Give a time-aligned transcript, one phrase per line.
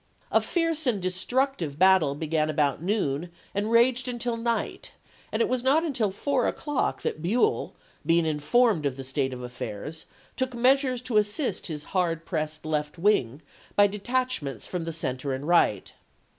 [0.31, 4.93] A fierce and destructive battle began about noon and raged until night,
[5.31, 9.43] and it was not until four o'clock that Buell, being informed of the state of
[9.43, 13.43] affairs, took measures to assist his hard pressed left wing
[13.75, 15.93] by detachments from the center and right.